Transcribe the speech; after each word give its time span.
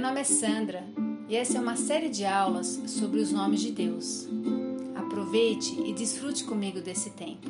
Meu 0.00 0.08
nome 0.08 0.22
é 0.22 0.24
Sandra 0.24 0.82
e 1.28 1.36
essa 1.36 1.58
é 1.58 1.60
uma 1.60 1.76
série 1.76 2.08
de 2.08 2.24
aulas 2.24 2.80
sobre 2.86 3.20
os 3.20 3.30
nomes 3.32 3.60
de 3.60 3.70
Deus. 3.70 4.26
Aproveite 4.96 5.78
e 5.82 5.92
desfrute 5.92 6.42
comigo 6.44 6.80
desse 6.80 7.10
tempo. 7.10 7.46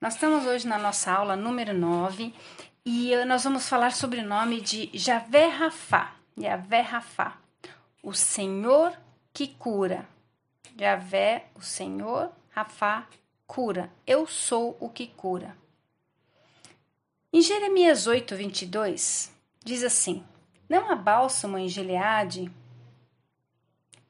Nós 0.00 0.14
estamos 0.14 0.44
hoje 0.44 0.66
na 0.66 0.76
nossa 0.76 1.12
aula 1.12 1.36
número 1.36 1.72
9 1.72 2.34
e 2.84 3.14
nós 3.24 3.44
vamos 3.44 3.68
falar 3.68 3.92
sobre 3.92 4.18
o 4.18 4.26
nome 4.26 4.60
de 4.60 4.90
Javé 4.92 5.46
Rafá. 5.46 6.16
Javé 6.36 6.80
Rafá, 6.80 7.38
o 8.02 8.12
Senhor 8.12 8.92
que 9.32 9.46
cura. 9.46 10.04
Javé, 10.76 11.46
o 11.54 11.62
Senhor, 11.62 12.32
Rafá, 12.50 13.06
cura. 13.46 13.88
Eu 14.04 14.26
sou 14.26 14.76
o 14.80 14.88
que 14.88 15.06
cura. 15.06 15.56
Em 17.32 17.40
Jeremias 17.40 18.08
8, 18.08 18.34
22, 18.34 19.32
diz 19.64 19.84
assim: 19.84 20.24
Não 20.68 20.90
há 20.90 20.96
bálsamo 20.96 21.56
em 21.56 21.68
Gileade? 21.68 22.50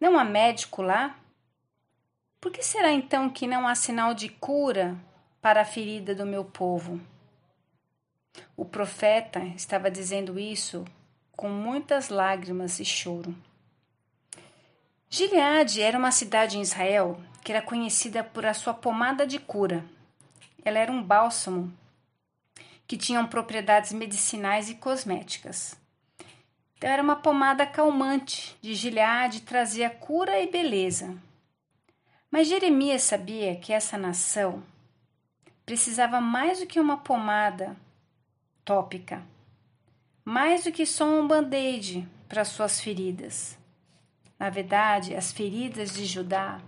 Não 0.01 0.19
há 0.19 0.24
médico 0.24 0.80
lá? 0.80 1.19
Por 2.41 2.51
que 2.51 2.62
será 2.62 2.91
então 2.91 3.29
que 3.29 3.46
não 3.46 3.69
há 3.69 3.74
sinal 3.74 4.15
de 4.15 4.30
cura 4.30 4.96
para 5.38 5.60
a 5.60 5.66
ferida 5.66 6.15
do 6.15 6.24
meu 6.24 6.46
povo? 6.46 6.98
O 8.56 8.65
profeta 8.65 9.41
estava 9.55 9.91
dizendo 9.91 10.38
isso 10.38 10.87
com 11.32 11.51
muitas 11.51 12.09
lágrimas 12.09 12.80
e 12.80 12.87
choro. 12.87 13.37
Gileade 15.10 15.82
era 15.82 15.98
uma 15.98 16.10
cidade 16.10 16.57
em 16.57 16.62
Israel 16.62 17.21
que 17.45 17.52
era 17.52 17.60
conhecida 17.60 18.24
por 18.24 18.46
a 18.46 18.55
sua 18.55 18.73
pomada 18.73 19.27
de 19.27 19.38
cura. 19.38 19.84
Ela 20.65 20.79
era 20.79 20.90
um 20.90 21.02
bálsamo 21.02 21.71
que 22.91 22.96
tinham 22.96 23.24
propriedades 23.24 23.93
medicinais 23.93 24.69
e 24.69 24.74
cosméticas. 24.74 25.77
Então, 26.74 26.91
era 26.91 27.01
uma 27.01 27.15
pomada 27.15 27.65
calmante 27.65 28.59
de 28.60 28.74
Gileade, 28.74 29.43
trazia 29.43 29.88
cura 29.88 30.41
e 30.41 30.51
beleza. 30.51 31.16
Mas 32.29 32.49
Jeremias 32.49 33.02
sabia 33.02 33.55
que 33.55 33.73
essa 33.73 33.96
nação 33.96 34.65
precisava 35.65 36.21
mais 36.21 36.59
do 36.59 36.66
que 36.66 36.80
uma 36.80 36.96
pomada 36.96 37.77
tópica, 38.65 39.23
mais 40.24 40.65
do 40.65 40.73
que 40.73 40.85
só 40.85 41.05
um 41.05 41.29
band-aid 41.29 42.09
para 42.29 42.45
suas 42.45 42.80
feridas. 42.80 43.57
Na 44.37 44.51
verdade, 44.51 45.15
as 45.15 45.30
feridas 45.30 45.95
de 45.95 46.05
Judá 46.05 46.61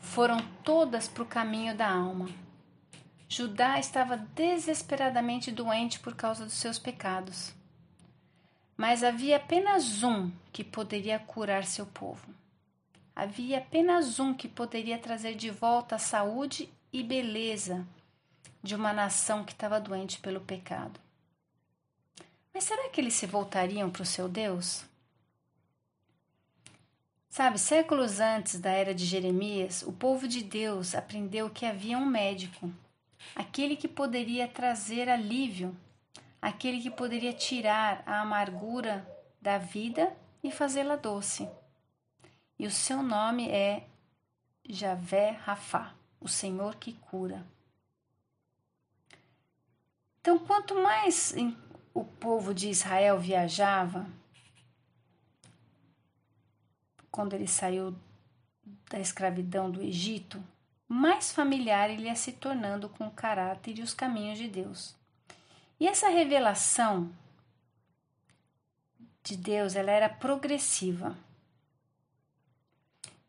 foram 0.00 0.38
todas 0.64 1.06
para 1.06 1.22
o 1.22 1.26
caminho 1.26 1.72
da 1.76 1.88
alma. 1.88 2.41
Judá 3.32 3.78
estava 3.78 4.18
desesperadamente 4.18 5.50
doente 5.50 5.98
por 5.98 6.14
causa 6.14 6.44
dos 6.44 6.52
seus 6.52 6.78
pecados. 6.78 7.54
Mas 8.76 9.02
havia 9.02 9.36
apenas 9.38 10.02
um 10.02 10.30
que 10.52 10.62
poderia 10.62 11.18
curar 11.18 11.64
seu 11.64 11.86
povo. 11.86 12.28
Havia 13.16 13.56
apenas 13.56 14.20
um 14.20 14.34
que 14.34 14.46
poderia 14.46 14.98
trazer 14.98 15.34
de 15.34 15.48
volta 15.48 15.94
a 15.94 15.98
saúde 15.98 16.68
e 16.92 17.02
beleza 17.02 17.86
de 18.62 18.74
uma 18.74 18.92
nação 18.92 19.44
que 19.44 19.52
estava 19.52 19.80
doente 19.80 20.18
pelo 20.18 20.42
pecado. 20.42 21.00
Mas 22.52 22.64
será 22.64 22.90
que 22.90 23.00
eles 23.00 23.14
se 23.14 23.24
voltariam 23.24 23.90
para 23.90 24.02
o 24.02 24.06
seu 24.06 24.28
Deus? 24.28 24.84
Sabe, 27.30 27.58
séculos 27.58 28.20
antes 28.20 28.60
da 28.60 28.72
era 28.72 28.94
de 28.94 29.06
Jeremias, 29.06 29.82
o 29.86 29.90
povo 29.90 30.28
de 30.28 30.44
Deus 30.44 30.94
aprendeu 30.94 31.48
que 31.48 31.64
havia 31.64 31.96
um 31.96 32.04
médico 32.04 32.70
aquele 33.34 33.76
que 33.76 33.88
poderia 33.88 34.48
trazer 34.48 35.08
alívio, 35.08 35.76
aquele 36.40 36.80
que 36.80 36.90
poderia 36.90 37.32
tirar 37.32 38.02
a 38.06 38.20
amargura 38.20 39.06
da 39.40 39.58
vida 39.58 40.14
e 40.42 40.50
fazê-la 40.50 40.96
doce. 40.96 41.48
E 42.58 42.66
o 42.66 42.70
seu 42.70 43.02
nome 43.02 43.48
é 43.48 43.86
Javé 44.68 45.30
Rafá, 45.30 45.94
o 46.20 46.28
Senhor 46.28 46.76
que 46.76 46.92
cura. 46.94 47.44
Então, 50.20 50.38
quanto 50.38 50.74
mais 50.80 51.34
o 51.92 52.04
povo 52.04 52.54
de 52.54 52.68
Israel 52.68 53.18
viajava, 53.18 54.06
quando 57.10 57.34
ele 57.34 57.48
saiu 57.48 57.94
da 58.88 58.98
escravidão 58.98 59.70
do 59.70 59.82
Egito, 59.82 60.42
mais 60.92 61.32
familiar 61.32 61.88
ele 61.88 62.04
ia 62.04 62.14
se 62.14 62.32
tornando 62.32 62.88
com 62.88 63.06
o 63.06 63.10
caráter 63.10 63.78
e 63.78 63.82
os 63.82 63.94
caminhos 63.94 64.38
de 64.38 64.46
Deus. 64.46 64.94
E 65.80 65.88
essa 65.88 66.08
revelação 66.08 67.10
de 69.24 69.36
Deus, 69.36 69.74
ela 69.74 69.90
era 69.90 70.08
progressiva. 70.08 71.16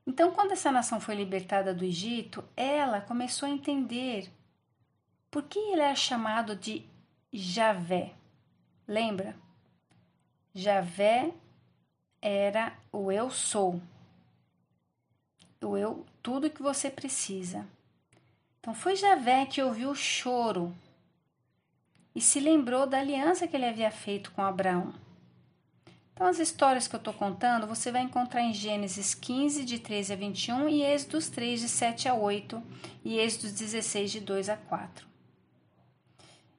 Então, 0.05 0.31
quando 0.31 0.51
essa 0.51 0.71
nação 0.71 0.99
foi 0.99 1.15
libertada 1.15 1.73
do 1.73 1.85
Egito, 1.85 2.43
ela 2.57 2.99
começou 2.99 3.47
a 3.47 3.51
entender 3.51 4.29
por 5.31 5.43
que 5.43 5.57
ele 5.57 5.81
era 5.81 5.95
chamado 5.95 6.55
de 6.55 6.85
Javé. 7.31 8.13
Lembra? 8.85 9.35
Javé 10.53 11.33
era 12.21 12.73
o 12.91 13.11
eu 13.11 13.31
sou 13.31 13.81
o 15.63 15.77
eu, 15.77 16.05
tudo 16.21 16.49
que 16.49 16.61
você 16.61 16.89
precisa. 16.89 17.65
Então 18.59 18.73
foi 18.73 18.95
Javé 18.95 19.45
que 19.45 19.61
ouviu 19.61 19.89
o 19.89 19.95
choro 19.95 20.73
e 22.15 22.21
se 22.21 22.39
lembrou 22.39 22.85
da 22.85 22.99
aliança 22.99 23.47
que 23.47 23.55
ele 23.55 23.65
havia 23.65 23.91
feito 23.91 24.31
com 24.31 24.41
Abraão. 24.41 24.93
Então, 26.13 26.27
as 26.27 26.37
histórias 26.37 26.87
que 26.87 26.95
eu 26.95 26.99
estou 26.99 27.13
contando 27.13 27.65
você 27.65 27.91
vai 27.91 28.03
encontrar 28.03 28.41
em 28.41 28.53
Gênesis 28.53 29.15
15, 29.15 29.65
de 29.65 29.79
13 29.79 30.13
a 30.13 30.15
21, 30.15 30.69
e 30.69 30.83
Êxodos 30.83 31.27
3, 31.27 31.61
de 31.61 31.67
7 31.67 32.07
a 32.07 32.13
8, 32.13 32.61
e 33.03 33.17
Êxodos 33.17 33.51
16, 33.51 34.11
de 34.11 34.19
2 34.19 34.49
a 34.49 34.55
4. 34.55 35.07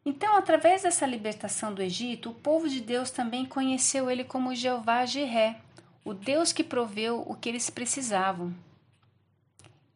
Então, 0.05 0.37
através 0.37 0.83
dessa 0.83 1.07
libertação 1.07 1.73
do 1.73 1.81
Egito, 1.81 2.31
o 2.31 2.35
povo 2.35 2.69
de 2.69 2.81
Deus 2.81 3.11
também 3.11 3.47
conheceu 3.47 4.11
ele 4.11 4.25
como 4.25 4.55
Jeová 4.55 5.07
Jiré, 5.07 5.61
o 6.05 6.13
Deus 6.13 6.53
que 6.53 6.65
proveu 6.65 7.23
o 7.27 7.35
que 7.35 7.49
eles 7.49 7.71
precisavam. 7.71 8.53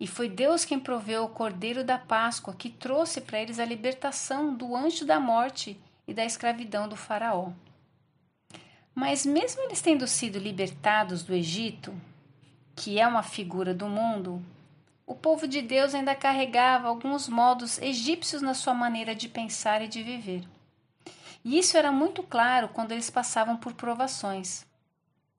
E 0.00 0.06
foi 0.06 0.28
Deus 0.28 0.64
quem 0.64 0.78
proveu 0.78 1.24
o 1.24 1.28
cordeiro 1.28 1.82
da 1.82 1.98
Páscoa, 1.98 2.54
que 2.54 2.70
trouxe 2.70 3.20
para 3.20 3.40
eles 3.40 3.58
a 3.58 3.64
libertação 3.64 4.54
do 4.54 4.76
anjo 4.76 5.04
da 5.04 5.18
morte 5.18 5.80
e 6.06 6.14
da 6.14 6.24
escravidão 6.24 6.88
do 6.88 6.96
Faraó. 6.96 7.50
Mas, 8.94 9.26
mesmo 9.26 9.62
eles 9.62 9.80
tendo 9.80 10.06
sido 10.06 10.38
libertados 10.38 11.22
do 11.22 11.34
Egito, 11.34 11.92
que 12.76 12.98
é 12.98 13.06
uma 13.06 13.22
figura 13.22 13.74
do 13.74 13.88
mundo, 13.88 14.42
o 15.06 15.14
povo 15.14 15.48
de 15.48 15.62
Deus 15.62 15.94
ainda 15.94 16.14
carregava 16.14 16.88
alguns 16.88 17.28
modos 17.28 17.78
egípcios 17.78 18.42
na 18.42 18.54
sua 18.54 18.74
maneira 18.74 19.14
de 19.14 19.28
pensar 19.28 19.82
e 19.82 19.88
de 19.88 20.02
viver. 20.02 20.44
E 21.44 21.58
isso 21.58 21.76
era 21.76 21.90
muito 21.90 22.22
claro 22.22 22.68
quando 22.68 22.92
eles 22.92 23.08
passavam 23.08 23.56
por 23.56 23.72
provações. 23.72 24.66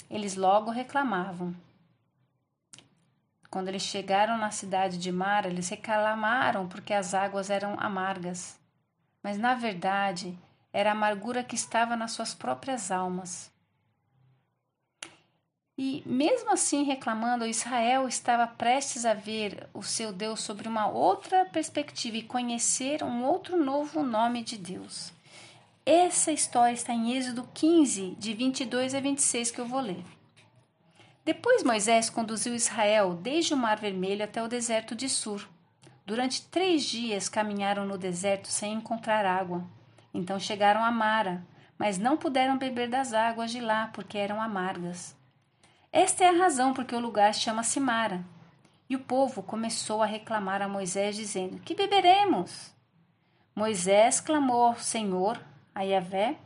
Eles 0.10 0.36
logo 0.36 0.72
reclamavam. 0.72 1.56
Quando 3.50 3.68
eles 3.68 3.82
chegaram 3.82 4.38
na 4.38 4.52
cidade 4.52 4.98
de 4.98 5.12
Mara, 5.12 5.48
eles 5.48 5.70
reclamaram 5.70 6.68
porque 6.68 6.94
as 6.94 7.14
águas 7.14 7.50
eram 7.50 7.76
amargas. 7.80 8.60
Mas 9.24 9.38
na 9.38 9.56
verdade, 9.56 10.38
era 10.72 10.90
a 10.90 10.94
amargura 10.94 11.44
que 11.44 11.56
estava 11.56 11.96
nas 11.96 12.12
suas 12.12 12.34
próprias 12.34 12.92
almas. 12.92 13.52
E 15.82 16.04
mesmo 16.06 16.52
assim 16.52 16.84
reclamando, 16.84 17.46
Israel 17.46 18.08
estava 18.08 18.46
prestes 18.46 19.06
a 19.06 19.14
ver 19.14 19.68
o 19.74 19.82
seu 19.82 20.12
Deus 20.12 20.42
sobre 20.42 20.68
uma 20.68 20.88
outra 20.88 21.46
perspectiva 21.46 22.18
e 22.18 22.22
conhecer 22.22 23.02
um 23.02 23.24
outro 23.24 23.56
novo 23.56 24.04
nome 24.04 24.44
de 24.44 24.58
Deus. 24.58 25.14
Essa 25.86 26.32
história 26.34 26.74
está 26.74 26.94
em 26.94 27.14
Êxodo 27.16 27.50
15, 27.54 28.16
de 28.20 28.34
22 28.34 28.94
a 28.94 29.00
26, 29.00 29.52
que 29.52 29.62
eu 29.62 29.66
vou 29.66 29.80
ler. 29.80 30.19
Depois 31.32 31.62
Moisés 31.64 32.10
conduziu 32.10 32.56
Israel 32.56 33.14
desde 33.14 33.54
o 33.54 33.58
Mar 33.58 33.78
Vermelho 33.78 34.24
até 34.24 34.42
o 34.42 34.48
deserto 34.48 34.96
de 34.96 35.08
Sur. 35.08 35.48
Durante 36.04 36.42
três 36.48 36.84
dias 36.84 37.30
caminharam 37.30 37.86
no 37.86 38.00
deserto 38.00 38.48
sem 38.48 38.74
encontrar 38.74 39.28
água. 39.28 39.64
Então 40.12 40.40
chegaram 40.40 40.84
a 40.84 40.90
Mara, 40.90 41.46
mas 41.78 42.00
não 42.00 42.18
puderam 42.18 42.58
beber 42.58 42.90
das 42.90 43.14
águas 43.14 43.52
de 43.52 43.60
lá 43.60 43.92
porque 43.94 44.18
eram 44.18 44.42
amargas. 44.42 45.16
Esta 45.92 46.24
é 46.24 46.30
a 46.30 46.36
razão 46.36 46.74
por 46.74 46.84
que 46.84 46.96
o 46.96 47.00
lugar 47.00 47.36
chama-se 47.36 47.80
Mara. 47.80 48.26
E 48.90 48.96
o 48.96 49.00
povo 49.00 49.44
começou 49.44 50.02
a 50.02 50.08
reclamar 50.08 50.64
a 50.64 50.68
Moisés, 50.68 51.16
dizendo: 51.16 51.60
Que 51.60 51.76
beberemos? 51.76 52.74
Moisés 53.54 54.20
clamou 54.20 54.64
ao 54.64 54.80
Senhor, 54.80 55.40
a 55.76 55.84
Yahvé, 55.84 56.38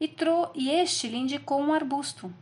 e, 0.00 0.12
e 0.56 0.70
este 0.70 1.06
lhe 1.06 1.18
indicou 1.18 1.60
um 1.60 1.72
arbusto 1.72 2.34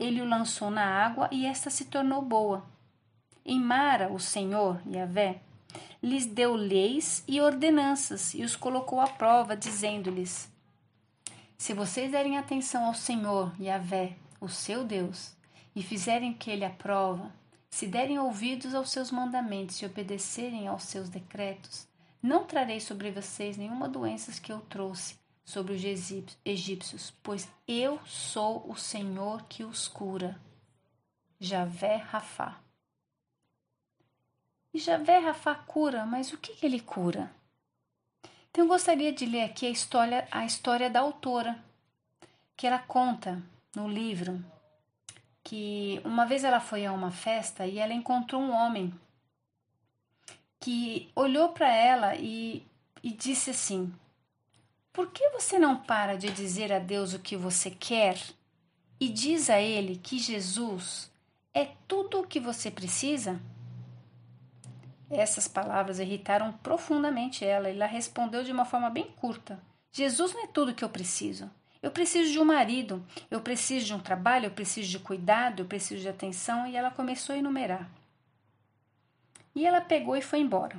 ele 0.00 0.22
o 0.22 0.28
lançou 0.28 0.70
na 0.70 0.82
água 0.82 1.28
e 1.30 1.44
esta 1.44 1.68
se 1.68 1.84
tornou 1.84 2.22
boa. 2.22 2.64
Em 3.44 3.60
Mara, 3.60 4.10
o 4.10 4.18
Senhor, 4.18 4.80
Yahvé, 4.88 5.42
lhes 6.02 6.24
deu 6.24 6.54
leis 6.54 7.22
e 7.28 7.38
ordenanças 7.38 8.32
e 8.32 8.42
os 8.42 8.56
colocou 8.56 8.98
à 8.98 9.06
prova, 9.06 9.54
dizendo-lhes: 9.54 10.50
Se 11.58 11.74
vocês 11.74 12.10
derem 12.10 12.38
atenção 12.38 12.86
ao 12.86 12.94
Senhor, 12.94 13.52
Yahvé, 13.60 14.16
o 14.40 14.48
seu 14.48 14.84
Deus, 14.84 15.36
e 15.76 15.82
fizerem 15.82 16.32
que 16.32 16.50
ele 16.50 16.64
aprova, 16.64 17.30
se 17.68 17.86
derem 17.86 18.18
ouvidos 18.18 18.74
aos 18.74 18.90
seus 18.90 19.10
mandamentos 19.10 19.76
e 19.76 19.86
obedecerem 19.86 20.66
aos 20.66 20.84
seus 20.84 21.10
decretos, 21.10 21.86
não 22.22 22.44
trarei 22.44 22.80
sobre 22.80 23.10
vocês 23.10 23.56
nenhuma 23.56 23.88
doença 23.88 24.32
que 24.40 24.52
eu 24.52 24.60
trouxe 24.60 25.19
sobre 25.44 25.74
os 25.74 25.82
egípcios, 26.44 27.12
pois 27.22 27.48
eu 27.66 27.98
sou 28.06 28.70
o 28.70 28.76
Senhor 28.76 29.42
que 29.44 29.64
os 29.64 29.88
cura. 29.88 30.40
Javé 31.38 31.96
Rafá. 31.96 32.60
E 34.72 34.78
Javé 34.78 35.18
Rafá 35.18 35.54
cura, 35.54 36.04
mas 36.04 36.32
o 36.32 36.38
que, 36.38 36.54
que 36.54 36.66
ele 36.66 36.80
cura? 36.80 37.34
Então 38.50 38.64
eu 38.64 38.68
gostaria 38.68 39.12
de 39.12 39.26
ler 39.26 39.44
aqui 39.44 39.66
a 39.66 39.70
história, 39.70 40.28
a 40.30 40.44
história 40.44 40.90
da 40.90 41.00
autora, 41.00 41.58
que 42.56 42.66
ela 42.66 42.78
conta 42.78 43.42
no 43.74 43.88
livro 43.88 44.44
que 45.42 46.00
uma 46.04 46.26
vez 46.26 46.44
ela 46.44 46.60
foi 46.60 46.86
a 46.86 46.92
uma 46.92 47.10
festa 47.10 47.66
e 47.66 47.78
ela 47.78 47.92
encontrou 47.92 48.40
um 48.40 48.52
homem 48.52 48.94
que 50.60 51.10
olhou 51.14 51.48
para 51.50 51.68
ela 51.74 52.14
e, 52.14 52.64
e 53.02 53.10
disse 53.10 53.50
assim: 53.50 53.92
Por 54.92 55.10
que 55.12 55.28
você 55.30 55.58
não 55.58 55.76
para 55.76 56.16
de 56.16 56.30
dizer 56.30 56.72
a 56.72 56.78
Deus 56.78 57.14
o 57.14 57.18
que 57.18 57.36
você 57.36 57.70
quer 57.70 58.18
e 58.98 59.08
diz 59.08 59.48
a 59.48 59.60
Ele 59.60 59.96
que 59.96 60.18
Jesus 60.18 61.10
é 61.54 61.68
tudo 61.86 62.20
o 62.20 62.26
que 62.26 62.40
você 62.40 62.70
precisa? 62.70 63.40
Essas 65.08 65.48
palavras 65.48 65.98
irritaram 65.98 66.52
profundamente 66.52 67.44
ela 67.44 67.68
e 67.68 67.74
ela 67.74 67.86
respondeu 67.86 68.44
de 68.44 68.52
uma 68.52 68.64
forma 68.64 68.90
bem 68.90 69.04
curta: 69.16 69.60
Jesus 69.92 70.32
não 70.32 70.44
é 70.44 70.46
tudo 70.46 70.70
o 70.70 70.74
que 70.74 70.84
eu 70.84 70.88
preciso. 70.88 71.50
Eu 71.82 71.90
preciso 71.90 72.30
de 72.30 72.38
um 72.38 72.44
marido, 72.44 73.02
eu 73.30 73.40
preciso 73.40 73.86
de 73.86 73.94
um 73.94 73.98
trabalho, 73.98 74.46
eu 74.46 74.50
preciso 74.50 74.90
de 74.90 74.98
cuidado, 74.98 75.62
eu 75.62 75.66
preciso 75.66 76.02
de 76.02 76.08
atenção. 76.08 76.66
E 76.66 76.76
ela 76.76 76.90
começou 76.90 77.34
a 77.34 77.38
enumerar. 77.38 77.90
E 79.54 79.66
ela 79.66 79.80
pegou 79.80 80.16
e 80.16 80.22
foi 80.22 80.40
embora. 80.40 80.76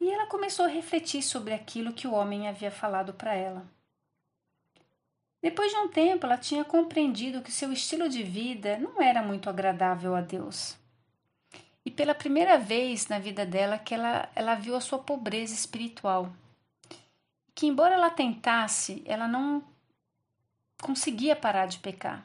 E 0.00 0.10
ela 0.10 0.26
começou 0.26 0.64
a 0.64 0.68
refletir 0.68 1.22
sobre 1.22 1.52
aquilo 1.52 1.92
que 1.92 2.06
o 2.06 2.12
homem 2.12 2.48
havia 2.48 2.70
falado 2.70 3.12
para 3.12 3.34
ela. 3.34 3.66
Depois 5.42 5.70
de 5.70 5.78
um 5.78 5.88
tempo, 5.88 6.26
ela 6.26 6.36
tinha 6.36 6.64
compreendido 6.64 7.42
que 7.42 7.52
seu 7.52 7.72
estilo 7.72 8.08
de 8.08 8.22
vida 8.22 8.78
não 8.78 9.00
era 9.00 9.22
muito 9.22 9.48
agradável 9.48 10.14
a 10.14 10.20
Deus. 10.20 10.76
E 11.84 11.90
pela 11.90 12.14
primeira 12.14 12.58
vez 12.58 13.08
na 13.08 13.18
vida 13.18 13.46
dela 13.46 13.78
que 13.78 13.94
ela, 13.94 14.28
ela 14.34 14.54
viu 14.54 14.76
a 14.76 14.80
sua 14.80 14.98
pobreza 14.98 15.54
espiritual 15.54 16.30
que, 17.60 17.66
embora 17.66 17.94
ela 17.94 18.08
tentasse, 18.08 19.02
ela 19.04 19.28
não 19.28 19.62
conseguia 20.80 21.36
parar 21.36 21.66
de 21.66 21.78
pecar. 21.78 22.24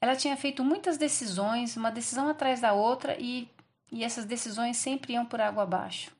Ela 0.00 0.14
tinha 0.14 0.36
feito 0.36 0.62
muitas 0.62 0.96
decisões, 0.96 1.76
uma 1.76 1.90
decisão 1.90 2.28
atrás 2.28 2.60
da 2.60 2.72
outra, 2.72 3.16
e, 3.18 3.50
e 3.90 4.04
essas 4.04 4.24
decisões 4.24 4.76
sempre 4.76 5.14
iam 5.14 5.26
por 5.26 5.40
água 5.40 5.64
abaixo. 5.64 6.15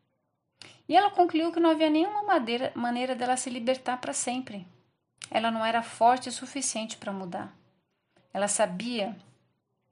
E 0.89 0.97
ela 0.97 1.11
concluiu 1.11 1.53
que 1.53 1.61
não 1.61 1.71
havia 1.71 1.91
nenhuma 1.91 2.23
maneira, 2.23 2.73
maneira 2.75 3.15
dela 3.15 3.37
se 3.37 3.51
libertar 3.51 3.99
para 4.01 4.13
sempre. 4.13 4.67
Ela 5.31 5.51
não 5.51 5.65
era 5.65 5.83
forte 5.83 6.29
o 6.29 6.33
suficiente 6.33 6.97
para 6.97 7.13
mudar. 7.13 7.55
Ela 8.33 8.49
sabia 8.49 9.17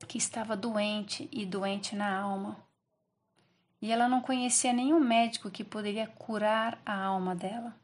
que 0.06 0.18
estava 0.18 0.56
doente 0.56 1.28
e 1.32 1.44
doente 1.44 1.96
na 1.96 2.18
alma. 2.18 2.56
E 3.80 3.90
ela 3.90 4.08
não 4.08 4.20
conhecia 4.20 4.72
nenhum 4.72 5.00
médico 5.00 5.50
que 5.50 5.64
poderia 5.64 6.06
curar 6.06 6.78
a 6.86 6.96
alma 6.96 7.34
dela 7.34 7.74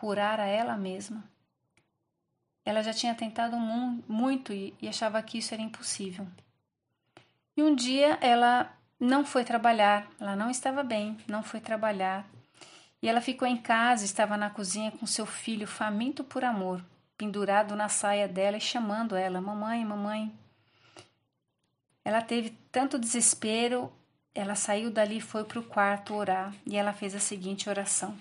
curar 0.00 0.38
a 0.40 0.46
ela 0.46 0.76
mesma. 0.76 1.24
Ela 2.64 2.82
já 2.82 2.92
tinha 2.92 3.14
tentado 3.14 3.56
muito 3.56 4.52
e 4.52 4.74
achava 4.86 5.22
que 5.22 5.38
isso 5.38 5.54
era 5.54 5.62
impossível. 5.62 6.26
E 7.56 7.62
um 7.62 7.74
dia 7.74 8.18
ela 8.20 8.75
não 8.98 9.24
foi 9.24 9.44
trabalhar, 9.44 10.08
ela 10.18 10.34
não 10.34 10.50
estava 10.50 10.82
bem, 10.82 11.18
não 11.28 11.42
foi 11.42 11.60
trabalhar. 11.60 12.26
E 13.02 13.08
ela 13.08 13.20
ficou 13.20 13.46
em 13.46 13.56
casa, 13.56 14.04
estava 14.04 14.36
na 14.36 14.48
cozinha 14.48 14.90
com 14.90 15.06
seu 15.06 15.26
filho 15.26 15.66
faminto 15.66 16.24
por 16.24 16.42
amor, 16.42 16.82
pendurado 17.16 17.76
na 17.76 17.88
saia 17.88 18.26
dela 18.26 18.56
e 18.56 18.60
chamando 18.60 19.14
ela: 19.14 19.40
Mamãe, 19.40 19.84
mamãe. 19.84 20.32
Ela 22.04 22.22
teve 22.22 22.50
tanto 22.72 22.98
desespero, 22.98 23.92
ela 24.34 24.54
saiu 24.54 24.90
dali 24.90 25.18
e 25.18 25.20
foi 25.20 25.44
para 25.44 25.58
o 25.58 25.64
quarto 25.64 26.14
orar. 26.14 26.54
E 26.64 26.76
ela 26.76 26.92
fez 26.92 27.14
a 27.14 27.20
seguinte 27.20 27.68
oração: 27.68 28.16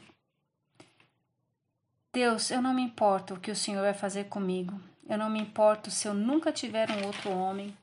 Deus, 2.11 2.51
eu 2.51 2.61
não 2.61 2.73
me 2.73 2.81
importo 2.81 3.35
o 3.35 3.39
que 3.39 3.51
o 3.51 3.55
Senhor 3.55 3.81
vai 3.81 3.93
fazer 3.93 4.25
comigo. 4.25 4.79
Eu 5.07 5.17
não 5.17 5.29
me 5.29 5.39
importo 5.39 5.89
se 5.89 6.07
eu 6.07 6.13
nunca 6.13 6.51
tiver 6.51 6.89
um 6.89 7.05
outro 7.05 7.29
homem 7.29 7.75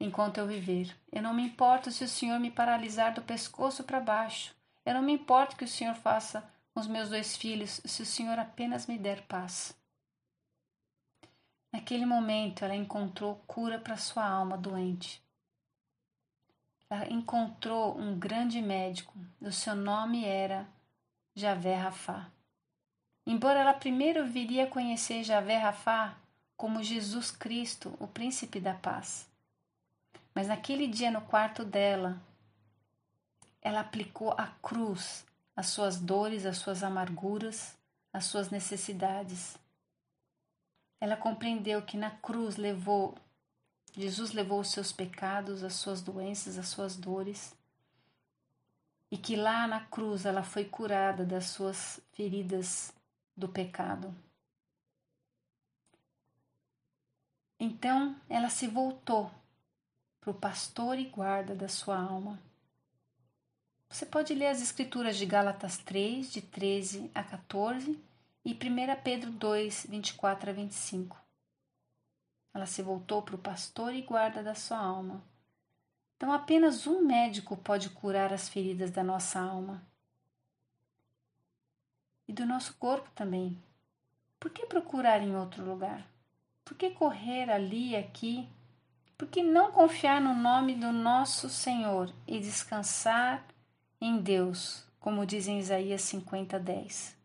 enquanto 0.00 0.38
eu 0.38 0.46
viver. 0.46 0.96
Eu 1.12 1.22
não 1.22 1.34
me 1.34 1.42
importo 1.42 1.92
se 1.92 2.02
o 2.02 2.08
Senhor 2.08 2.40
me 2.40 2.50
paralisar 2.50 3.12
do 3.12 3.22
pescoço 3.22 3.84
para 3.84 4.00
baixo. 4.00 4.54
Eu 4.84 4.94
não 4.94 5.02
me 5.02 5.12
importo 5.12 5.56
que 5.56 5.64
o 5.64 5.68
Senhor 5.68 5.94
faça 5.94 6.42
com 6.72 6.80
os 6.80 6.86
meus 6.86 7.10
dois 7.10 7.36
filhos, 7.36 7.80
se 7.84 8.02
o 8.02 8.06
Senhor 8.06 8.38
apenas 8.38 8.86
me 8.86 8.98
der 8.98 9.22
paz. 9.26 9.76
Naquele 11.72 12.06
momento, 12.06 12.64
ela 12.64 12.74
encontrou 12.74 13.36
cura 13.46 13.78
para 13.78 13.96
sua 13.96 14.26
alma 14.26 14.56
doente. 14.56 15.22
Ela 16.88 17.08
encontrou 17.08 17.96
um 17.96 18.18
grande 18.18 18.60
médico. 18.60 19.14
O 19.40 19.52
seu 19.52 19.76
nome 19.76 20.24
era 20.24 20.66
Javé 21.36 21.76
Rafá. 21.76 22.28
Embora 23.24 23.60
ela 23.60 23.74
primeiro 23.74 24.26
viria 24.26 24.64
a 24.64 24.70
conhecer 24.70 25.22
Javé 25.22 25.56
Rafá 25.56 26.16
como 26.56 26.82
Jesus 26.82 27.30
Cristo, 27.30 27.94
o 28.00 28.08
príncipe 28.08 28.58
da 28.58 28.74
paz. 28.74 29.29
Mas 30.34 30.48
naquele 30.48 30.86
dia 30.86 31.10
no 31.10 31.20
quarto 31.22 31.64
dela, 31.64 32.20
ela 33.60 33.80
aplicou 33.80 34.32
a 34.32 34.46
cruz 34.62 35.26
às 35.54 35.68
suas 35.68 35.98
dores, 35.98 36.46
às 36.46 36.58
suas 36.58 36.82
amarguras, 36.82 37.76
às 38.12 38.24
suas 38.24 38.50
necessidades. 38.50 39.58
Ela 41.00 41.16
compreendeu 41.16 41.82
que 41.82 41.96
na 41.96 42.10
cruz 42.10 42.56
levou 42.56 43.14
Jesus 43.92 44.32
levou 44.32 44.60
os 44.60 44.70
seus 44.70 44.92
pecados, 44.92 45.64
as 45.64 45.74
suas 45.74 46.00
doenças, 46.00 46.56
as 46.58 46.68
suas 46.68 46.96
dores, 46.96 47.56
e 49.10 49.18
que 49.18 49.34
lá 49.34 49.66
na 49.66 49.80
cruz 49.80 50.24
ela 50.24 50.44
foi 50.44 50.64
curada 50.64 51.24
das 51.24 51.46
suas 51.46 52.00
feridas 52.12 52.92
do 53.36 53.48
pecado. 53.48 54.14
Então 57.58 58.16
ela 58.28 58.48
se 58.48 58.68
voltou 58.68 59.30
para 60.20 60.30
o 60.30 60.34
pastor 60.34 60.98
e 60.98 61.06
guarda 61.06 61.54
da 61.54 61.68
sua 61.68 61.98
alma. 61.98 62.38
Você 63.88 64.06
pode 64.06 64.34
ler 64.34 64.48
as 64.48 64.60
escrituras 64.60 65.16
de 65.16 65.26
Gálatas 65.26 65.78
3, 65.78 66.30
de 66.30 66.42
13 66.42 67.10
a 67.14 67.24
14, 67.24 67.98
e 68.44 68.52
1 68.52 69.02
Pedro 69.02 69.30
2, 69.30 69.86
24 69.88 70.50
a 70.50 70.52
25. 70.52 71.16
Ela 72.54 72.66
se 72.66 72.82
voltou 72.82 73.22
para 73.22 73.34
o 73.34 73.38
pastor 73.38 73.94
e 73.94 74.02
guarda 74.02 74.42
da 74.42 74.54
sua 74.54 74.78
alma. 74.78 75.22
Então, 76.16 76.32
apenas 76.32 76.86
um 76.86 77.02
médico 77.02 77.56
pode 77.56 77.88
curar 77.90 78.32
as 78.32 78.48
feridas 78.48 78.90
da 78.90 79.02
nossa 79.02 79.40
alma 79.40 79.82
e 82.28 82.32
do 82.32 82.46
nosso 82.46 82.74
corpo 82.74 83.10
também. 83.14 83.60
Por 84.38 84.50
que 84.50 84.64
procurar 84.66 85.20
em 85.20 85.34
outro 85.34 85.64
lugar? 85.64 86.06
Por 86.64 86.76
que 86.76 86.90
correr 86.90 87.50
ali 87.50 87.96
aqui? 87.96 88.48
Por 89.20 89.28
que 89.28 89.42
não 89.42 89.70
confiar 89.70 90.18
no 90.18 90.34
nome 90.34 90.74
do 90.74 90.90
nosso 90.90 91.50
Senhor 91.50 92.10
e 92.26 92.40
descansar 92.40 93.44
em 94.00 94.18
Deus, 94.18 94.82
como 94.98 95.26
diz 95.26 95.46
em 95.46 95.58
Isaías 95.58 96.00
50, 96.00 96.58
10? 96.58 97.18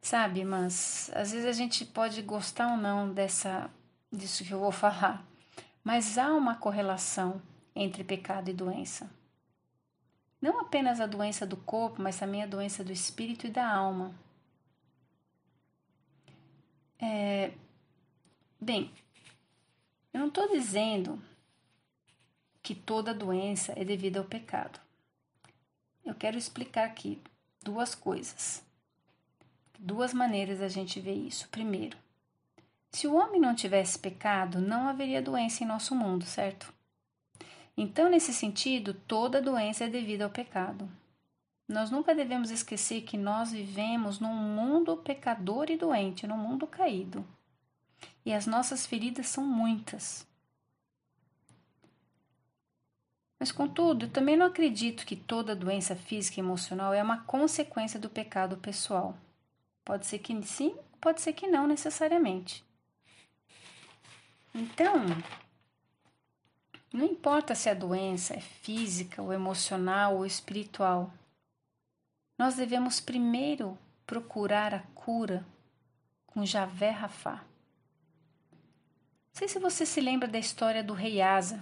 Sabe, 0.00 0.44
mas 0.44 1.10
às 1.12 1.32
vezes 1.32 1.44
a 1.44 1.52
gente 1.52 1.84
pode 1.84 2.22
gostar 2.22 2.70
ou 2.70 2.76
não 2.76 3.12
dessa, 3.12 3.68
disso 4.12 4.44
que 4.44 4.52
eu 4.52 4.60
vou 4.60 4.70
falar, 4.70 5.26
mas 5.82 6.18
há 6.18 6.32
uma 6.32 6.54
correlação 6.54 7.42
entre 7.74 8.04
pecado 8.04 8.48
e 8.48 8.54
doença. 8.54 9.10
Não 10.40 10.60
apenas 10.60 11.00
a 11.00 11.06
doença 11.06 11.44
do 11.44 11.56
corpo, 11.56 12.00
mas 12.00 12.16
também 12.16 12.44
a 12.44 12.46
doença 12.46 12.84
do 12.84 12.92
espírito 12.92 13.48
e 13.48 13.50
da 13.50 13.68
alma. 13.68 14.14
É, 17.00 17.50
bem, 18.60 18.88
eu 20.14 20.20
não 20.20 20.28
estou 20.28 20.48
dizendo 20.48 21.20
que 22.62 22.72
toda 22.72 23.12
doença 23.12 23.74
é 23.76 23.84
devida 23.84 24.20
ao 24.20 24.24
pecado. 24.24 24.78
Eu 26.04 26.14
quero 26.14 26.38
explicar 26.38 26.84
aqui 26.84 27.20
duas 27.60 27.96
coisas. 27.96 28.64
Duas 29.76 30.14
maneiras 30.14 30.62
a 30.62 30.68
gente 30.68 31.00
vê 31.00 31.12
isso. 31.12 31.48
Primeiro, 31.48 31.98
se 32.92 33.08
o 33.08 33.14
homem 33.16 33.40
não 33.40 33.56
tivesse 33.56 33.98
pecado, 33.98 34.60
não 34.60 34.88
haveria 34.88 35.20
doença 35.20 35.64
em 35.64 35.66
nosso 35.66 35.96
mundo, 35.96 36.24
certo? 36.24 36.72
Então, 37.76 38.08
nesse 38.08 38.32
sentido, 38.32 38.94
toda 38.94 39.42
doença 39.42 39.84
é 39.84 39.88
devida 39.88 40.24
ao 40.24 40.30
pecado. 40.30 40.88
Nós 41.66 41.90
nunca 41.90 42.14
devemos 42.14 42.52
esquecer 42.52 43.02
que 43.02 43.18
nós 43.18 43.50
vivemos 43.50 44.20
num 44.20 44.32
mundo 44.32 44.96
pecador 44.96 45.70
e 45.70 45.76
doente, 45.76 46.24
num 46.24 46.38
mundo 46.38 46.68
caído. 46.68 47.26
E 48.24 48.32
as 48.32 48.46
nossas 48.46 48.86
feridas 48.86 49.26
são 49.26 49.44
muitas. 49.44 50.26
Mas, 53.38 53.52
contudo, 53.52 54.06
eu 54.06 54.10
também 54.10 54.36
não 54.36 54.46
acredito 54.46 55.04
que 55.04 55.16
toda 55.16 55.54
doença 55.54 55.94
física 55.94 56.40
e 56.40 56.42
emocional 56.42 56.94
é 56.94 57.02
uma 57.02 57.24
consequência 57.24 58.00
do 58.00 58.08
pecado 58.08 58.56
pessoal. 58.56 59.14
Pode 59.84 60.06
ser 60.06 60.20
que 60.20 60.42
sim, 60.44 60.74
pode 61.00 61.20
ser 61.20 61.34
que 61.34 61.46
não 61.46 61.66
necessariamente. 61.66 62.64
Então, 64.54 64.94
não 66.90 67.04
importa 67.04 67.54
se 67.54 67.68
a 67.68 67.74
doença 67.74 68.34
é 68.34 68.40
física, 68.40 69.20
ou 69.20 69.32
emocional 69.32 70.16
ou 70.16 70.24
espiritual, 70.24 71.12
nós 72.38 72.54
devemos 72.54 73.00
primeiro 73.00 73.76
procurar 74.06 74.72
a 74.72 74.80
cura 74.94 75.44
com 76.26 76.46
Javé 76.46 76.90
Rafá. 76.90 77.44
Não 79.34 79.38
sei 79.40 79.48
se 79.48 79.58
você 79.58 79.84
se 79.84 80.00
lembra 80.00 80.28
da 80.28 80.38
história 80.38 80.80
do 80.80 80.92
rei 80.92 81.20
Asa, 81.20 81.60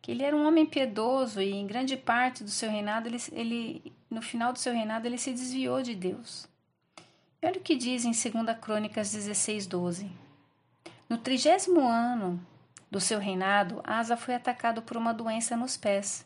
que 0.00 0.12
ele 0.12 0.22
era 0.22 0.36
um 0.36 0.46
homem 0.46 0.64
piedoso 0.64 1.42
e 1.42 1.50
em 1.50 1.66
grande 1.66 1.96
parte 1.96 2.44
do 2.44 2.50
seu 2.50 2.70
reinado, 2.70 3.08
ele, 3.08 3.18
ele 3.32 3.92
no 4.08 4.22
final 4.22 4.52
do 4.52 4.60
seu 4.60 4.72
reinado, 4.72 5.08
ele 5.08 5.18
se 5.18 5.32
desviou 5.32 5.82
de 5.82 5.92
Deus. 5.92 6.48
E 7.42 7.46
olha 7.48 7.58
o 7.58 7.62
que 7.62 7.74
diz 7.74 8.04
em 8.04 8.12
2 8.12 8.56
Crônicas 8.60 9.10
16, 9.10 9.66
12. 9.66 10.08
No 11.08 11.18
trigésimo 11.18 11.80
ano 11.80 12.40
do 12.88 13.00
seu 13.00 13.18
reinado, 13.18 13.80
Asa 13.82 14.16
foi 14.16 14.36
atacado 14.36 14.80
por 14.80 14.96
uma 14.96 15.12
doença 15.12 15.56
nos 15.56 15.76
pés. 15.76 16.24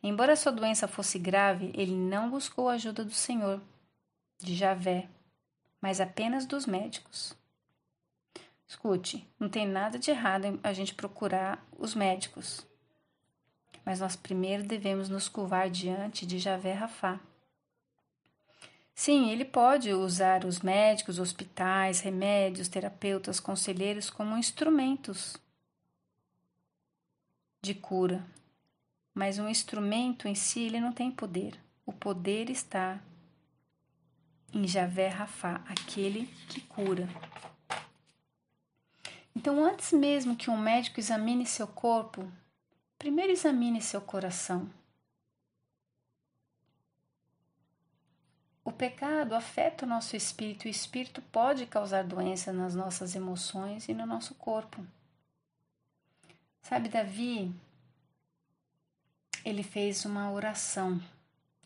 Embora 0.00 0.36
sua 0.36 0.52
doença 0.52 0.86
fosse 0.86 1.18
grave, 1.18 1.72
ele 1.74 1.96
não 1.96 2.30
buscou 2.30 2.68
a 2.68 2.74
ajuda 2.74 3.04
do 3.04 3.10
Senhor, 3.10 3.60
de 4.38 4.54
Javé, 4.54 5.08
mas 5.80 6.00
apenas 6.00 6.46
dos 6.46 6.64
médicos. 6.64 7.41
Escute, 8.72 9.26
não 9.38 9.48
tem 9.48 9.66
nada 9.66 9.98
de 9.98 10.10
errado 10.10 10.44
em 10.44 10.60
a 10.62 10.72
gente 10.72 10.94
procurar 10.94 11.64
os 11.78 11.94
médicos 11.94 12.66
mas 13.84 14.00
nós 14.00 14.16
primeiro 14.16 14.62
devemos 14.62 15.08
nos 15.08 15.28
curvar 15.28 15.68
diante 15.68 16.24
de 16.24 16.38
Javé 16.38 16.72
Rafá. 16.72 17.20
Sim, 18.94 19.30
ele 19.30 19.44
pode 19.44 19.92
usar 19.92 20.44
os 20.44 20.60
médicos, 20.60 21.18
hospitais, 21.18 22.00
remédios, 22.00 22.68
terapeutas, 22.68 23.40
conselheiros 23.40 24.10
como 24.10 24.36
instrumentos 24.36 25.36
de 27.60 27.74
cura, 27.74 28.24
mas 29.14 29.38
um 29.38 29.48
instrumento 29.48 30.28
em 30.28 30.34
si 30.34 30.60
ele 30.60 30.80
não 30.80 30.92
tem 30.92 31.10
poder. 31.10 31.58
O 31.86 31.92
poder 31.92 32.50
está 32.50 33.00
em 34.52 34.68
Javé 34.68 35.08
Rafá, 35.08 35.62
aquele 35.66 36.26
que 36.48 36.60
cura. 36.60 37.08
Então, 39.42 39.64
antes 39.64 39.90
mesmo 39.92 40.36
que 40.36 40.48
um 40.48 40.56
médico 40.56 41.00
examine 41.00 41.44
seu 41.44 41.66
corpo, 41.66 42.30
Primeiro 43.02 43.32
examine 43.32 43.82
seu 43.82 44.00
coração. 44.00 44.70
O 48.64 48.70
pecado 48.70 49.34
afeta 49.34 49.84
o 49.84 49.88
nosso 49.88 50.14
espírito 50.14 50.68
e 50.68 50.68
o 50.68 50.70
espírito 50.70 51.20
pode 51.20 51.66
causar 51.66 52.04
doença 52.04 52.52
nas 52.52 52.76
nossas 52.76 53.16
emoções 53.16 53.88
e 53.88 53.92
no 53.92 54.06
nosso 54.06 54.36
corpo. 54.36 54.86
Sabe, 56.60 56.88
Davi, 56.88 57.52
ele 59.44 59.64
fez 59.64 60.04
uma 60.04 60.30
oração 60.30 61.02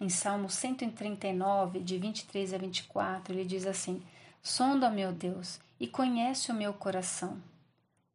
em 0.00 0.08
Salmo 0.08 0.48
139, 0.48 1.80
de 1.80 1.98
23 1.98 2.54
a 2.54 2.56
24. 2.56 3.34
Ele 3.34 3.44
diz 3.44 3.66
assim: 3.66 4.02
Sonda, 4.42 4.88
meu 4.88 5.12
Deus, 5.12 5.60
e 5.78 5.86
conhece 5.86 6.50
o 6.50 6.54
meu 6.54 6.72
coração. 6.72 7.38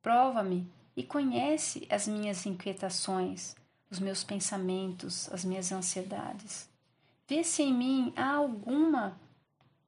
Prova-me 0.01 0.67
e 0.95 1.03
conhece 1.03 1.87
as 1.89 2.07
minhas 2.07 2.45
inquietações, 2.45 3.55
os 3.89 3.99
meus 3.99 4.23
pensamentos, 4.23 5.31
as 5.31 5.45
minhas 5.45 5.71
ansiedades. 5.71 6.69
Vê 7.27 7.43
se 7.43 7.61
em 7.61 7.73
mim 7.73 8.13
há 8.15 8.33
alguma 8.33 9.15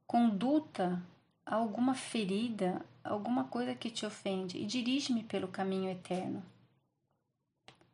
conduta, 0.05 1.01
alguma 1.45 1.95
ferida, 1.95 2.85
alguma 3.03 3.45
coisa 3.45 3.73
que 3.73 3.89
te 3.89 4.05
ofende 4.05 4.57
e 4.57 4.65
dirige-me 4.65 5.23
pelo 5.23 5.47
caminho 5.47 5.89
eterno. 5.89 6.43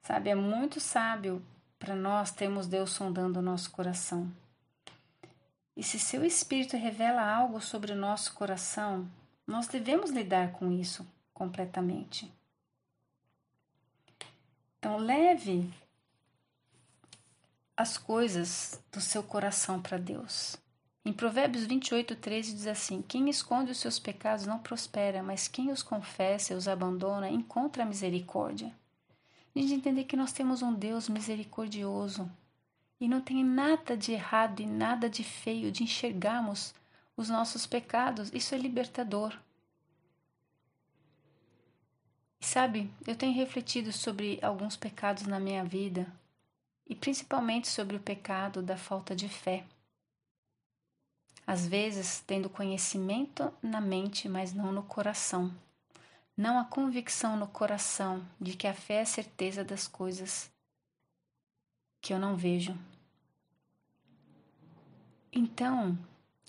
Sabe, 0.01 0.29
é 0.29 0.35
muito 0.35 0.79
sábio 0.79 1.41
para 1.77 1.95
nós 1.95 2.31
termos 2.31 2.67
Deus 2.67 2.91
sondando 2.91 3.39
o 3.39 3.43
nosso 3.43 3.71
coração. 3.71 4.29
E 5.75 5.81
se 5.83 5.97
seu 5.97 6.25
espírito 6.25 6.75
revela 6.75 7.21
algo 7.21 7.61
sobre 7.61 7.93
o 7.93 7.95
nosso 7.95 8.33
coração, 8.33 9.09
nós 9.47 9.67
devemos 9.67 10.11
lidar 10.11 10.51
com 10.51 10.69
isso 10.71 11.07
completamente. 11.39 12.29
Então, 14.77 14.97
leve 14.97 15.71
as 17.77 17.97
coisas 17.97 18.83
do 18.91 18.99
seu 18.99 19.23
coração 19.23 19.81
para 19.81 19.97
Deus. 19.97 20.57
Em 21.05 21.13
Provérbios 21.13 21.65
28, 21.65 22.13
13 22.17 22.53
diz 22.53 22.67
assim: 22.67 23.01
Quem 23.01 23.29
esconde 23.29 23.71
os 23.71 23.77
seus 23.77 23.97
pecados 23.97 24.45
não 24.45 24.59
prospera, 24.59 25.23
mas 25.23 25.47
quem 25.47 25.71
os 25.71 25.81
confessa 25.81 26.53
e 26.53 26.57
os 26.57 26.67
abandona 26.67 27.29
encontra 27.29 27.85
misericórdia. 27.85 28.73
A 29.55 29.59
gente 29.59 29.73
entender 29.73 30.03
que 30.03 30.17
nós 30.17 30.33
temos 30.33 30.61
um 30.61 30.73
Deus 30.73 31.07
misericordioso 31.07 32.29
e 32.99 33.07
não 33.07 33.21
tem 33.21 33.45
nada 33.45 33.95
de 33.95 34.11
errado 34.11 34.59
e 34.59 34.65
nada 34.65 35.09
de 35.09 35.23
feio 35.23 35.71
de 35.71 35.83
enxergarmos 35.83 36.73
os 37.15 37.29
nossos 37.29 37.65
pecados. 37.65 38.29
Isso 38.33 38.53
é 38.53 38.57
libertador. 38.57 39.33
Sabe, 42.39 42.89
eu 43.05 43.15
tenho 43.15 43.35
refletido 43.35 43.91
sobre 43.91 44.39
alguns 44.41 44.77
pecados 44.77 45.23
na 45.23 45.39
minha 45.39 45.63
vida 45.63 46.07
e 46.87 46.95
principalmente 46.95 47.67
sobre 47.67 47.95
o 47.95 47.99
pecado 47.99 48.61
da 48.63 48.77
falta 48.77 49.15
de 49.15 49.29
fé. 49.29 49.65
Às 51.45 51.67
vezes, 51.67 52.23
tendo 52.25 52.49
conhecimento 52.49 53.53
na 53.61 53.81
mente, 53.81 54.29
mas 54.29 54.53
não 54.53 54.71
no 54.71 54.83
coração. 54.83 55.53
Não 56.37 56.57
a 56.57 56.63
convicção 56.63 57.35
no 57.35 57.47
coração 57.47 58.25
de 58.39 58.55
que 58.55 58.67
a 58.67 58.73
fé 58.73 58.95
é 58.95 59.01
a 59.01 59.05
certeza 59.05 59.63
das 59.63 59.87
coisas 59.87 60.49
que 62.01 62.13
eu 62.13 62.19
não 62.19 62.35
vejo. 62.35 62.77
Então, 65.31 65.97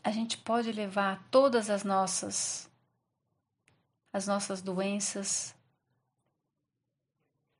a 0.02 0.11
gente 0.11 0.38
pode 0.38 0.70
levar 0.73 1.26
todas 1.30 1.68
as 1.68 1.85
nossas 1.85 2.70
as 4.12 4.26
nossas 4.26 4.61
doenças, 4.61 5.54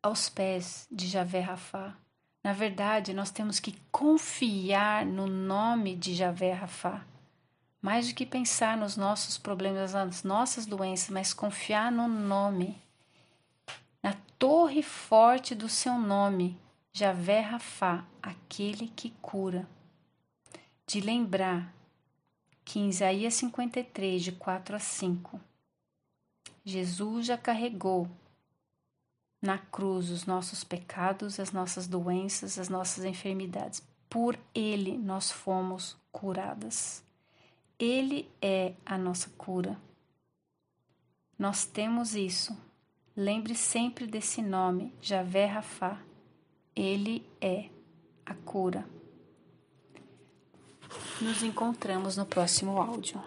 aos 0.02 0.28
pés 0.28 0.87
de 0.90 1.07
Javé 1.07 1.40
Rafá. 1.40 1.97
Na 2.42 2.52
verdade, 2.52 3.12
nós 3.12 3.30
temos 3.30 3.61
que 3.61 3.76
confiar 3.92 5.04
no 5.04 5.26
nome 5.26 5.95
de 5.95 6.14
Javé 6.14 6.52
Rafá. 6.52 7.04
Mais 7.83 8.09
do 8.09 8.14
que 8.14 8.26
pensar 8.26 8.76
nos 8.76 8.97
nossos 8.97 9.38
problemas, 9.38 9.95
nas 9.95 10.23
nossas 10.23 10.66
doenças, 10.66 11.11
mas 11.11 11.35
confiar 11.35 11.90
no 11.90 12.09
nome, 12.09 12.80
na 14.02 14.14
torre 14.38 14.83
forte 14.83 15.54
do 15.54 15.69
seu 15.69 15.99
nome, 15.99 16.59
Javé 16.92 17.40
Rafá, 17.40 18.04
aquele 18.23 18.88
que 18.88 19.11
cura. 19.23 19.69
De 20.87 21.00
lembrar 21.00 21.73
que 22.64 22.78
em 22.78 22.88
Isaías 22.88 23.35
53, 23.35 24.23
de 24.23 24.33
4 24.33 24.76
a 24.76 24.78
5, 24.78 25.40
Jesus 26.64 27.26
já 27.26 27.38
carregou 27.38 28.09
na 29.40 29.59
cruz 29.59 30.11
os 30.11 30.26
nossos 30.26 30.62
pecados, 30.62 31.40
as 31.40 31.52
nossas 31.52 31.87
doenças, 31.87 32.59
as 32.59 32.68
nossas 32.68 33.04
enfermidades. 33.04 33.82
Por 34.09 34.38
Ele 34.54 34.99
nós 34.99 35.30
fomos 35.30 35.97
curadas. 36.12 37.02
Ele 37.78 38.28
é 38.42 38.75
a 38.85 38.99
nossa 38.99 39.30
cura. 39.38 39.78
Nós 41.38 41.64
temos 41.64 42.14
isso. 42.14 42.56
Lembre 43.16 43.54
sempre 43.54 44.06
desse 44.06 44.42
nome, 44.42 44.92
Javé 45.00 45.47
Rafá. 45.47 45.99
Ele 46.76 47.26
é 47.40 47.70
a 48.26 48.35
cura. 48.35 48.87
Nos 51.20 51.42
encontramos 51.42 52.16
no 52.16 52.26
próximo 52.26 52.80
áudio. 52.80 53.23